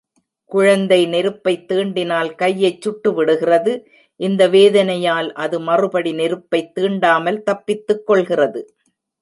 குழந்தை 0.51 1.05
நெருப்பைத் 1.07 1.65
தீண்டினால் 1.69 2.35
கையைச் 2.35 2.81
சுட்டு 2.81 3.13
விடுகிறது 3.13 3.73
இந்த 4.19 4.47
வேதனையால் 4.47 5.31
அது 5.35 5.59
மறுபடி 5.59 6.13
நெருப்பைத் 6.13 6.73
தீண்டாமல் 6.79 7.39
தப்பித்துக் 7.43 8.05
கொள்கிறது. 8.05 8.63